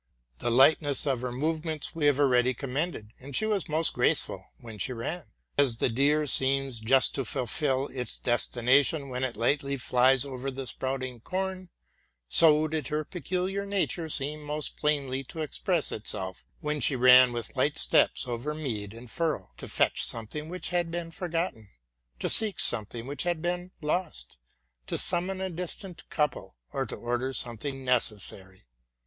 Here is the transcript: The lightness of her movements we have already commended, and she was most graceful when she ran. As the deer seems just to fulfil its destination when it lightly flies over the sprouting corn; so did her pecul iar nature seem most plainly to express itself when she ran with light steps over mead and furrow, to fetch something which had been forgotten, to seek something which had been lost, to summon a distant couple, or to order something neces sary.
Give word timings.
The 0.39 0.49
lightness 0.49 1.05
of 1.05 1.21
her 1.21 1.31
movements 1.31 1.93
we 1.93 2.07
have 2.07 2.19
already 2.19 2.55
commended, 2.55 3.11
and 3.19 3.35
she 3.35 3.45
was 3.45 3.69
most 3.69 3.93
graceful 3.93 4.47
when 4.59 4.79
she 4.79 4.93
ran. 4.93 5.25
As 5.59 5.77
the 5.77 5.89
deer 5.89 6.25
seems 6.25 6.79
just 6.79 7.13
to 7.13 7.23
fulfil 7.23 7.87
its 7.89 8.17
destination 8.17 9.09
when 9.09 9.23
it 9.23 9.37
lightly 9.37 9.77
flies 9.77 10.25
over 10.25 10.49
the 10.49 10.65
sprouting 10.65 11.19
corn; 11.19 11.69
so 12.27 12.67
did 12.67 12.87
her 12.87 13.05
pecul 13.05 13.45
iar 13.45 13.63
nature 13.67 14.09
seem 14.09 14.41
most 14.41 14.75
plainly 14.75 15.21
to 15.25 15.41
express 15.43 15.91
itself 15.91 16.45
when 16.61 16.79
she 16.79 16.95
ran 16.95 17.31
with 17.31 17.55
light 17.55 17.77
steps 17.77 18.27
over 18.27 18.55
mead 18.55 18.95
and 18.95 19.11
furrow, 19.11 19.51
to 19.57 19.67
fetch 19.67 20.03
something 20.03 20.49
which 20.49 20.69
had 20.69 20.89
been 20.89 21.11
forgotten, 21.11 21.67
to 22.19 22.27
seek 22.27 22.59
something 22.59 23.05
which 23.05 23.21
had 23.21 23.39
been 23.39 23.69
lost, 23.83 24.37
to 24.87 24.97
summon 24.97 25.39
a 25.39 25.51
distant 25.51 26.09
couple, 26.09 26.57
or 26.73 26.87
to 26.87 26.95
order 26.95 27.33
something 27.33 27.85
neces 27.85 28.21
sary. 28.21 28.63